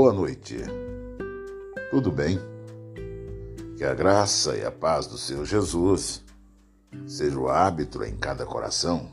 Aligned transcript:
Boa 0.00 0.12
noite. 0.12 0.56
Tudo 1.90 2.12
bem? 2.12 2.38
Que 3.76 3.82
a 3.82 3.92
graça 3.92 4.56
e 4.56 4.64
a 4.64 4.70
paz 4.70 5.08
do 5.08 5.18
Senhor 5.18 5.44
Jesus 5.44 6.24
seja 7.04 7.36
o 7.36 7.48
árbitro 7.48 8.04
em 8.04 8.16
cada 8.16 8.46
coração. 8.46 9.10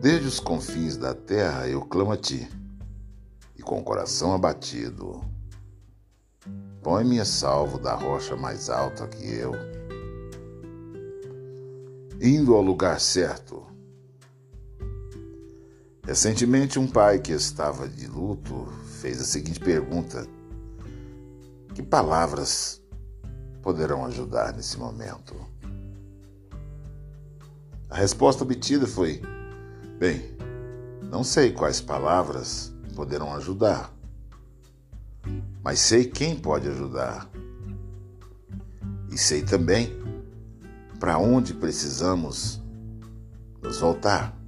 Desde 0.00 0.26
os 0.26 0.40
confins 0.40 0.96
da 0.96 1.12
terra 1.12 1.68
eu 1.68 1.82
clamo 1.82 2.12
a 2.12 2.16
ti, 2.16 2.48
e 3.54 3.60
com 3.60 3.80
o 3.80 3.84
coração 3.84 4.32
abatido, 4.32 5.22
põe-me 6.82 7.20
a 7.20 7.24
salvo 7.26 7.78
da 7.78 7.94
rocha 7.94 8.34
mais 8.34 8.70
alta 8.70 9.06
que 9.06 9.30
eu. 9.30 9.52
Indo 12.18 12.54
ao 12.54 12.62
lugar 12.62 12.98
certo, 12.98 13.71
Recentemente, 16.04 16.80
um 16.80 16.86
pai 16.86 17.20
que 17.20 17.32
estava 17.32 17.88
de 17.88 18.08
luto 18.08 18.66
fez 19.00 19.20
a 19.20 19.24
seguinte 19.24 19.60
pergunta: 19.60 20.26
Que 21.74 21.82
palavras 21.82 22.82
poderão 23.62 24.04
ajudar 24.06 24.52
nesse 24.52 24.76
momento? 24.76 25.34
A 27.88 27.96
resposta 27.96 28.42
obtida 28.42 28.84
foi: 28.84 29.22
Bem, 30.00 30.36
não 31.08 31.22
sei 31.22 31.52
quais 31.52 31.80
palavras 31.80 32.74
poderão 32.96 33.32
ajudar, 33.34 33.94
mas 35.62 35.78
sei 35.78 36.04
quem 36.04 36.36
pode 36.36 36.68
ajudar. 36.68 37.30
E 39.08 39.16
sei 39.16 39.42
também 39.42 39.94
para 40.98 41.16
onde 41.18 41.54
precisamos 41.54 42.60
nos 43.62 43.78
voltar. 43.78 44.41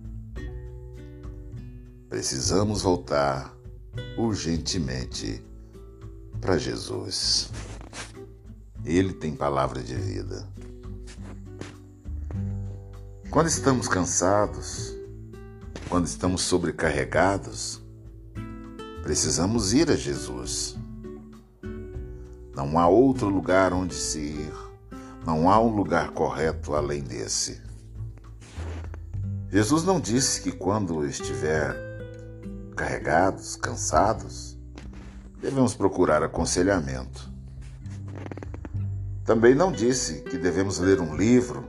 Precisamos 2.14 2.82
voltar 2.82 3.52
urgentemente 4.16 5.44
para 6.40 6.56
Jesus. 6.56 7.50
Ele 8.84 9.12
tem 9.12 9.34
palavra 9.34 9.82
de 9.82 9.96
vida. 9.96 10.48
Quando 13.30 13.48
estamos 13.48 13.88
cansados, 13.88 14.94
quando 15.88 16.06
estamos 16.06 16.42
sobrecarregados, 16.42 17.82
precisamos 19.02 19.72
ir 19.72 19.90
a 19.90 19.96
Jesus. 19.96 20.76
Não 22.54 22.78
há 22.78 22.86
outro 22.86 23.28
lugar 23.28 23.72
onde 23.72 23.94
se 23.96 24.20
ir, 24.20 24.52
não 25.26 25.50
há 25.50 25.58
um 25.58 25.74
lugar 25.74 26.12
correto 26.12 26.76
além 26.76 27.02
desse. 27.02 27.60
Jesus 29.50 29.82
não 29.82 29.98
disse 29.98 30.42
que 30.42 30.52
quando 30.52 31.04
estiver 31.04 31.93
carregados, 32.74 33.56
cansados, 33.56 34.58
devemos 35.40 35.74
procurar 35.74 36.22
aconselhamento. 36.22 37.32
Também 39.24 39.54
não 39.54 39.72
disse 39.72 40.22
que 40.22 40.36
devemos 40.36 40.78
ler 40.78 41.00
um 41.00 41.16
livro 41.16 41.64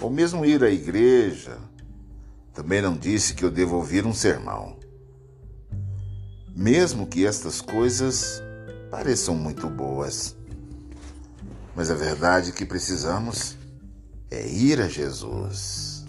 ou 0.00 0.10
mesmo 0.10 0.44
ir 0.44 0.62
à 0.62 0.70
igreja. 0.70 1.56
Também 2.52 2.82
não 2.82 2.96
disse 2.96 3.34
que 3.34 3.44
eu 3.44 3.50
devo 3.50 3.76
ouvir 3.76 4.04
um 4.04 4.12
sermão. 4.12 4.78
Mesmo 6.54 7.06
que 7.06 7.24
estas 7.24 7.60
coisas 7.60 8.42
pareçam 8.90 9.34
muito 9.34 9.68
boas. 9.68 10.36
Mas 11.74 11.90
a 11.90 11.94
verdade 11.94 12.52
que 12.52 12.66
precisamos 12.66 13.56
é 14.30 14.46
ir 14.46 14.80
a 14.80 14.88
Jesus. 14.88 16.04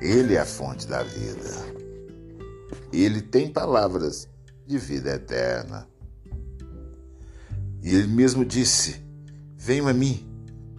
Ele 0.00 0.34
é 0.34 0.40
a 0.40 0.46
fonte 0.46 0.86
da 0.86 1.02
vida. 1.02 1.87
Ele 3.00 3.22
tem 3.22 3.48
palavras 3.48 4.28
de 4.66 4.76
vida 4.76 5.14
eterna. 5.14 5.88
E 7.80 7.94
ele 7.94 8.08
mesmo 8.08 8.44
disse: 8.44 9.00
Venham 9.56 9.86
a 9.86 9.94
mim, 9.94 10.28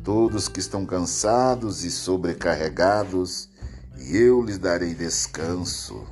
todos 0.04 0.50
que 0.50 0.60
estão 0.60 0.86
cansados 0.86 1.86
e 1.86 1.90
sobrecarregados, 1.90 3.50
e 3.98 4.18
eu 4.18 4.44
lhes 4.44 4.58
darei 4.58 4.94
descanso. 4.94 6.06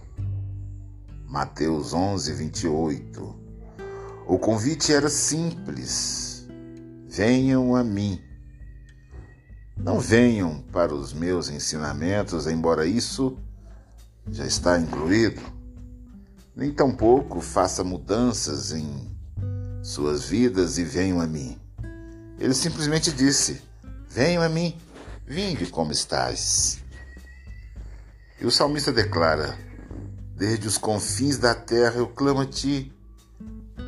Mateus 1.26 1.94
11, 1.94 2.32
28. 2.32 3.36
O 4.26 4.40
convite 4.40 4.94
era 4.94 5.10
simples: 5.10 6.48
venham 7.06 7.76
a 7.76 7.84
mim. 7.84 8.22
Não 9.76 10.00
venham 10.00 10.62
para 10.72 10.96
os 10.96 11.12
meus 11.12 11.50
ensinamentos, 11.50 12.48
embora 12.48 12.86
isso 12.86 13.38
já 14.32 14.46
está 14.46 14.80
incluído 14.80 15.57
nem 16.58 16.72
tampouco 16.72 17.40
faça 17.40 17.84
mudanças 17.84 18.72
em 18.72 19.16
suas 19.84 20.26
vidas 20.26 20.80
e 20.80 20.84
venham 20.84 21.22
a 21.22 21.28
mim. 21.28 21.56
Ele 22.40 22.54
simplesmente 22.56 23.12
disse: 23.12 23.62
Venham 24.10 24.42
a 24.42 24.50
mim, 24.50 24.76
vinde 25.24 25.68
como 25.68 25.92
estás. 25.92 26.80
E 28.42 28.46
o 28.46 28.50
salmista 28.50 28.92
declara: 28.92 29.56
Desde 30.36 30.68
os 30.68 30.80
confins 30.80 31.38
da 31.38 31.54
terra 31.54 31.98
eu 31.98 32.08
clamo 32.08 32.42
a 32.42 32.46
ti, 32.48 32.92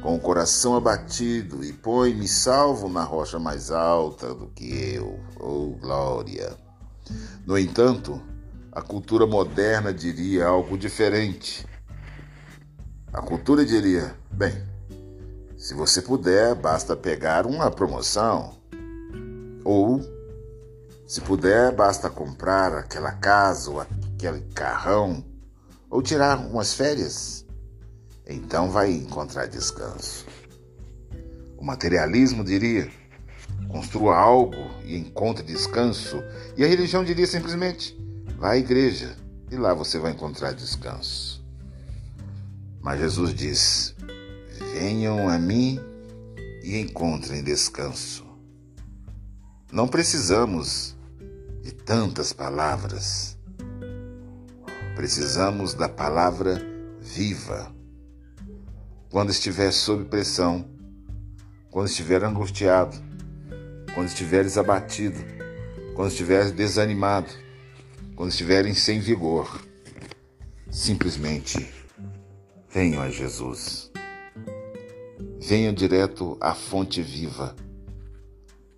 com 0.04 0.16
o 0.16 0.20
coração 0.20 0.76
abatido, 0.76 1.64
e 1.66 1.74
põe-me 1.74 2.28
salvo 2.28 2.88
na 2.88 3.04
rocha 3.04 3.40
mais 3.40 3.72
alta 3.72 4.32
do 4.36 4.46
que 4.46 4.94
eu. 4.94 5.20
Oh, 5.40 5.76
glória! 5.82 6.56
No 7.48 7.58
entanto, 7.58 8.22
a 8.72 8.80
cultura 8.80 9.26
moderna 9.26 9.92
diria 9.92 10.46
algo 10.46 10.78
diferente. 10.78 11.68
A 13.12 13.22
cultura 13.22 13.66
diria: 13.66 14.16
bem, 14.32 14.54
se 15.58 15.74
você 15.74 16.02
puder, 16.02 16.54
basta 16.54 16.96
pegar 16.96 17.46
uma 17.48 17.72
promoção. 17.72 18.56
Ou, 19.66 20.00
se 21.08 21.20
puder, 21.22 21.76
basta 21.76 22.10
comprar 22.10 22.74
aquela 22.74 23.12
casa 23.12 23.72
ou 23.72 23.82
aquele 23.82 24.42
carrão. 24.54 25.26
Ou 25.90 26.04
tirar 26.04 26.38
umas 26.38 26.74
férias. 26.74 27.46
Então 28.28 28.70
vai 28.70 28.92
encontrar 28.92 29.48
descanso. 29.48 30.28
O 31.58 31.66
materialismo 31.66 32.44
diria: 32.44 32.92
construa 33.70 34.18
algo 34.18 34.56
e 34.86 34.96
encontre 34.96 35.44
descanso. 35.44 36.24
E 36.56 36.64
a 36.64 36.68
religião 36.68 37.04
diria 37.04 37.26
simplesmente: 37.26 37.98
vá 38.38 38.52
à 38.52 38.58
igreja 38.58 39.16
e 39.50 39.56
lá 39.56 39.74
você 39.74 39.98
vai 39.98 40.12
encontrar 40.12 40.54
descanso. 40.54 41.39
Mas 42.82 43.00
Jesus 43.00 43.34
diz: 43.34 43.96
Venham 44.74 45.28
a 45.28 45.38
mim 45.38 45.80
e 46.64 46.78
encontrem 46.80 47.44
descanso. 47.44 48.26
Não 49.72 49.88
precisamos 49.88 50.96
de 51.62 51.72
tantas 51.72 52.34
palavras. 52.34 53.38
Precisamos 54.96 55.74
da 55.74 55.88
palavra 55.88 56.62
viva. 57.00 57.74
Quando 59.10 59.32
estiver 59.32 59.72
sob 59.72 60.06
pressão, 60.06 60.66
quando 61.72 61.88
estiver 61.88 62.24
angustiado, 62.24 62.98
quando 63.94 64.08
estiveres 64.08 64.58
abatido, 64.58 65.20
quando 65.96 66.12
estiveres 66.12 66.52
desanimado, 66.52 67.30
quando 68.16 68.30
estiverem 68.30 68.74
sem 68.74 69.00
vigor, 69.00 69.62
simplesmente 70.72 71.79
Venham 72.72 73.02
a 73.02 73.10
Jesus. 73.10 73.92
Venha 75.40 75.74
direto 75.74 76.38
à 76.40 76.54
fonte 76.54 77.02
viva. 77.02 77.56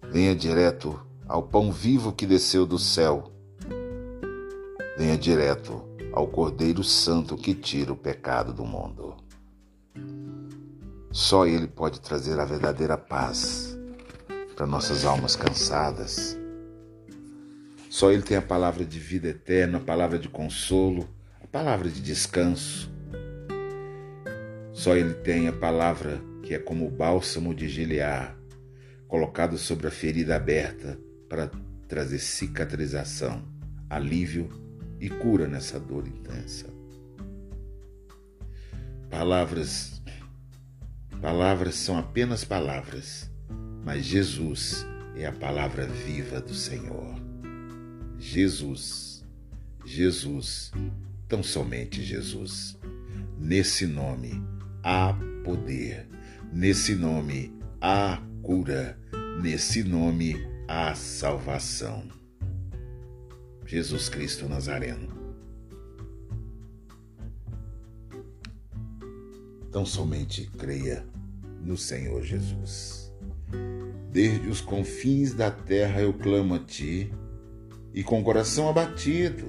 Venha 0.09 0.33
direto 0.33 0.97
ao 1.27 1.43
pão 1.43 1.73
vivo 1.73 2.13
que 2.13 2.25
desceu 2.25 2.65
do 2.65 2.79
céu. 2.79 3.29
Venha 4.97 5.17
direto 5.17 5.83
ao 6.13 6.25
Cordeiro 6.25 6.85
Santo 6.85 7.35
que 7.35 7.53
tira 7.53 7.91
o 7.91 7.97
pecado 7.97 8.53
do 8.53 8.63
mundo. 8.63 9.17
Só 11.11 11.45
Ele 11.45 11.67
pode 11.67 11.99
trazer 11.99 12.39
a 12.39 12.45
verdadeira 12.45 12.97
paz 12.97 13.77
para 14.55 14.65
nossas 14.65 15.03
almas 15.03 15.35
cansadas. 15.35 16.37
Só 17.89 18.09
Ele 18.09 18.23
tem 18.23 18.37
a 18.37 18.41
palavra 18.41 18.85
de 18.85 18.99
vida 18.99 19.27
eterna, 19.27 19.79
a 19.79 19.81
palavra 19.81 20.17
de 20.17 20.29
consolo, 20.29 21.09
a 21.43 21.47
palavra 21.47 21.89
de 21.89 22.01
descanso. 22.01 22.89
Só 24.81 24.95
ele 24.95 25.13
tem 25.13 25.47
a 25.47 25.53
palavra 25.53 26.19
que 26.41 26.55
é 26.55 26.57
como 26.57 26.87
o 26.87 26.89
bálsamo 26.89 27.53
de 27.53 27.69
Gilear, 27.69 28.35
colocado 29.07 29.55
sobre 29.55 29.85
a 29.85 29.91
ferida 29.91 30.35
aberta 30.35 30.99
para 31.29 31.51
trazer 31.87 32.17
cicatrização, 32.17 33.47
alívio 33.87 34.49
e 34.99 35.07
cura 35.07 35.47
nessa 35.47 35.79
dor 35.79 36.07
intensa. 36.07 36.65
Palavras 39.07 40.01
Palavras 41.21 41.75
são 41.75 41.95
apenas 41.95 42.43
palavras, 42.43 43.29
mas 43.85 44.03
Jesus 44.03 44.83
é 45.15 45.27
a 45.27 45.31
palavra 45.31 45.85
viva 45.85 46.41
do 46.41 46.55
Senhor. 46.55 47.21
Jesus, 48.17 49.23
Jesus, 49.85 50.71
tão 51.27 51.43
somente 51.43 52.01
Jesus. 52.01 52.75
Nesse 53.37 53.85
nome 53.85 54.50
há 54.83 55.15
poder. 55.43 56.07
Nesse 56.51 56.95
nome 56.95 57.53
há 57.79 58.21
cura. 58.41 58.97
Nesse 59.41 59.83
nome 59.83 60.35
há 60.67 60.93
salvação. 60.93 62.07
Jesus 63.65 64.09
Cristo 64.09 64.49
Nazareno. 64.49 65.21
Então 69.67 69.85
somente 69.85 70.49
creia 70.57 71.05
no 71.61 71.77
Senhor 71.77 72.21
Jesus. 72.23 73.11
Desde 74.11 74.49
os 74.49 74.59
confins 74.59 75.33
da 75.33 75.49
terra 75.49 76.01
eu 76.01 76.13
clamo 76.13 76.55
a 76.55 76.59
ti, 76.59 77.09
e 77.93 78.03
com 78.03 78.21
coração 78.21 78.69
abatido, 78.69 79.47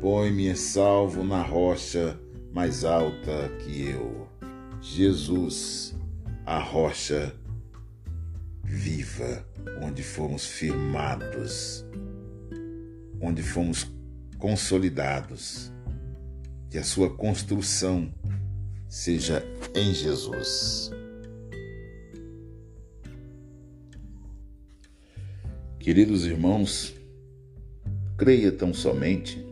põe-me 0.00 0.54
salvo 0.54 1.24
na 1.24 1.40
rocha 1.40 2.20
mais 2.54 2.84
alta 2.84 3.48
que 3.58 3.88
eu. 3.88 4.28
Jesus, 4.80 5.92
a 6.46 6.60
rocha 6.60 7.34
viva, 8.62 9.44
onde 9.82 10.04
fomos 10.04 10.46
firmados, 10.46 11.84
onde 13.20 13.42
fomos 13.42 13.90
consolidados, 14.38 15.72
que 16.70 16.78
a 16.78 16.84
sua 16.84 17.10
construção 17.10 18.14
seja 18.88 19.42
em 19.74 19.92
Jesus. 19.92 20.92
Queridos 25.80 26.24
irmãos, 26.24 26.94
creia 28.16 28.52
tão 28.52 28.72
somente 28.72 29.44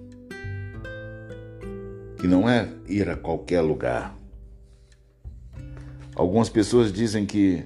que 2.22 2.28
não 2.28 2.48
é 2.48 2.68
ir 2.86 3.10
a 3.10 3.16
qualquer 3.16 3.62
lugar. 3.62 4.16
Algumas 6.14 6.48
pessoas 6.48 6.92
dizem 6.92 7.26
que 7.26 7.64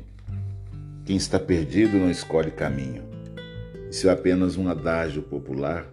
quem 1.05 1.15
está 1.15 1.39
perdido 1.39 1.99
não 1.99 2.11
escolhe 2.11 2.51
caminho. 2.51 3.03
Isso 3.91 4.09
é 4.09 4.13
apenas 4.13 4.57
um 4.57 4.67
adágio 4.67 5.21
popular 5.21 5.87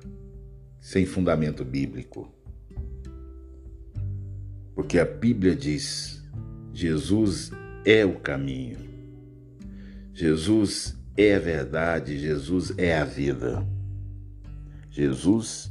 sem 0.80 1.06
fundamento 1.06 1.65
bíblico. 1.65 2.33
Porque 4.74 4.98
a 4.98 5.04
Bíblia 5.04 5.57
diz: 5.57 6.24
Jesus 6.71 7.51
é 7.83 8.06
o 8.06 8.18
caminho. 8.18 8.80
Jesus 10.13 10.98
é 11.18 11.36
a 11.36 11.39
verdade, 11.39 12.18
Jesus 12.18 12.74
é 12.77 12.98
a 12.98 13.04
vida. 13.04 13.68
Jesus 14.89 15.69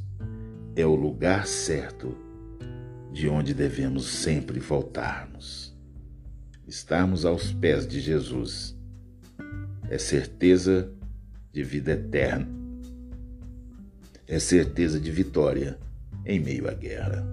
é 0.76 0.84
o 0.84 0.94
lugar 0.94 1.46
certo 1.46 2.30
de 3.12 3.28
onde 3.28 3.52
devemos 3.52 4.06
sempre 4.06 4.58
voltarmos. 4.58 5.76
Estarmos 6.66 7.24
aos 7.24 7.52
pés 7.52 7.86
de 7.86 8.00
Jesus 8.00 8.76
é 9.90 9.98
certeza 9.98 10.90
de 11.52 11.62
vida 11.62 11.92
eterna, 11.92 12.48
é 14.26 14.38
certeza 14.38 14.98
de 14.98 15.10
vitória 15.10 15.78
em 16.24 16.40
meio 16.40 16.68
à 16.68 16.72
guerra. 16.72 17.26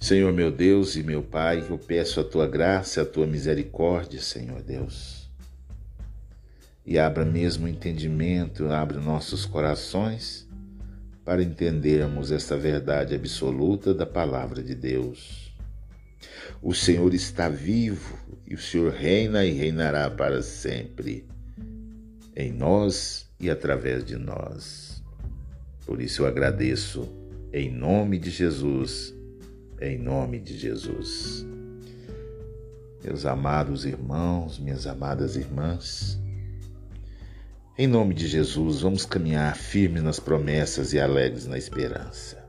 Senhor 0.00 0.32
meu 0.32 0.50
Deus 0.50 0.96
e 0.96 1.02
meu 1.02 1.22
Pai, 1.22 1.64
eu 1.68 1.78
peço 1.78 2.18
a 2.20 2.24
tua 2.24 2.48
graça, 2.48 3.02
a 3.02 3.06
tua 3.06 3.26
misericórdia, 3.26 4.20
Senhor 4.20 4.62
Deus 4.62 5.20
e 6.90 6.98
abra 6.98 7.24
mesmo 7.24 7.66
o 7.66 7.68
entendimento, 7.68 8.66
abra 8.66 9.00
nossos 9.00 9.46
corações 9.46 10.48
para 11.30 11.44
entendermos 11.44 12.32
esta 12.32 12.56
verdade 12.56 13.14
absoluta 13.14 13.94
da 13.94 14.04
palavra 14.04 14.64
de 14.64 14.74
Deus. 14.74 15.54
O 16.60 16.74
Senhor 16.74 17.14
está 17.14 17.48
vivo 17.48 18.18
e 18.48 18.56
o 18.56 18.58
Senhor 18.58 18.90
reina 18.92 19.44
e 19.44 19.52
reinará 19.52 20.10
para 20.10 20.42
sempre, 20.42 21.24
em 22.34 22.52
nós 22.52 23.30
e 23.38 23.48
através 23.48 24.04
de 24.04 24.16
nós. 24.16 25.04
Por 25.86 26.02
isso 26.02 26.22
eu 26.22 26.26
agradeço, 26.26 27.08
em 27.52 27.70
nome 27.70 28.18
de 28.18 28.30
Jesus, 28.30 29.14
em 29.80 29.96
nome 29.98 30.40
de 30.40 30.58
Jesus. 30.58 31.46
Meus 33.04 33.24
amados 33.24 33.84
irmãos, 33.84 34.58
minhas 34.58 34.84
amadas 34.84 35.36
irmãs, 35.36 36.20
em 37.80 37.86
nome 37.86 38.12
de 38.12 38.28
Jesus, 38.28 38.82
vamos 38.82 39.06
caminhar 39.06 39.56
firmes 39.56 40.02
nas 40.02 40.20
promessas 40.20 40.92
e 40.92 41.00
alegres 41.00 41.46
na 41.46 41.56
esperança. 41.56 42.46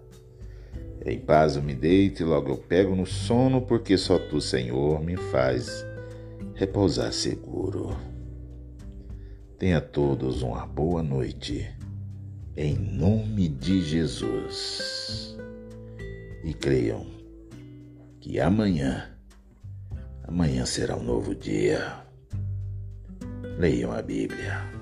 Em 1.06 1.18
paz 1.18 1.56
eu 1.56 1.64
me 1.64 1.74
deito 1.74 2.22
e 2.22 2.26
logo 2.26 2.50
eu 2.50 2.58
pego 2.58 2.94
no 2.98 3.06
sono, 3.06 3.62
porque 3.62 3.98
só 3.98 4.20
tu, 4.20 4.42
Senhor, 4.42 5.02
me 5.02 5.16
faz 5.16 5.86
repousar 6.54 7.14
seguro. 7.14 7.98
Tenha 9.58 9.80
todos 9.80 10.42
uma 10.42 10.68
boa 10.68 11.02
noite, 11.02 11.66
em 12.58 12.76
nome 12.76 13.48
de 13.48 13.82
Jesus. 13.84 15.38
E 16.44 16.54
creiam 16.54 17.06
que 18.20 18.38
amanhã, 18.38 19.10
amanhã 20.26 20.66
será 20.66 20.98
um 20.98 21.04
novo 21.04 21.34
dia. 21.34 22.04
Leiam 23.58 23.94
a 23.94 24.02
Bíblia. 24.02 24.81